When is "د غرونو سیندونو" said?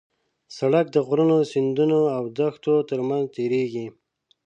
0.91-1.99